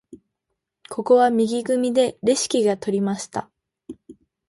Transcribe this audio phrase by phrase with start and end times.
[0.89, 3.51] ここは右組でレシキが取りました。